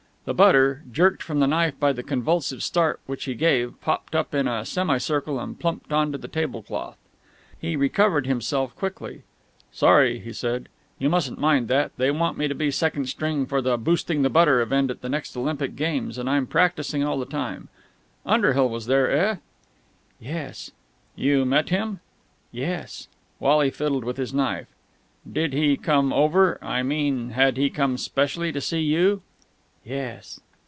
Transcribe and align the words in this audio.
The 0.23 0.35
butter, 0.35 0.83
jerked 0.91 1.23
from 1.23 1.39
the 1.39 1.47
knife 1.47 1.79
by 1.79 1.93
the 1.93 2.03
convulsive 2.03 2.61
start 2.61 2.99
which 3.07 3.23
he 3.23 3.33
gave, 3.33 3.81
popped 3.81 4.13
up 4.13 4.35
in 4.35 4.47
a 4.47 4.63
semi 4.63 4.99
circle 4.99 5.39
and 5.39 5.59
plumped 5.59 5.91
on 5.91 6.11
to 6.11 6.17
the 6.19 6.27
tablecloth. 6.27 6.95
He 7.59 7.75
recovered 7.75 8.27
himself 8.27 8.75
quickly. 8.75 9.23
"Sorry!" 9.71 10.19
he 10.19 10.31
said. 10.31 10.69
"You 10.99 11.09
mustn't 11.09 11.39
mind 11.39 11.69
that. 11.69 11.93
They 11.97 12.11
want 12.11 12.37
me 12.37 12.47
to 12.47 12.53
be 12.53 12.69
second 12.69 13.07
string 13.09 13.47
for 13.47 13.63
the 13.63 13.77
"Boosting 13.79 14.21
the 14.21 14.29
Butter" 14.29 14.61
event 14.61 14.91
at 14.91 15.01
the 15.01 15.09
next 15.09 15.35
Olympic 15.35 15.75
Games, 15.75 16.19
and 16.19 16.29
I'm 16.29 16.45
practising 16.45 17.03
all 17.03 17.17
the 17.17 17.25
time.... 17.25 17.69
Underhill 18.23 18.69
was 18.69 18.85
there, 18.85 19.09
eh?" 19.09 19.35
"Yes." 20.19 20.69
"You 21.15 21.45
met 21.45 21.69
him?" 21.69 21.99
"Yes." 22.51 23.07
Wally 23.39 23.71
fiddled 23.71 24.03
with 24.03 24.17
his 24.17 24.35
knife. 24.35 24.67
"Did 25.29 25.51
he 25.53 25.77
come 25.77 26.13
over.... 26.13 26.59
I 26.63 26.83
mean... 26.83 27.31
had 27.31 27.57
he 27.57 27.71
come 27.71 27.97
specially 27.97 28.51
to 28.51 28.61
see 28.61 28.81
you?" 28.81 29.23
"Yes." 29.83 30.39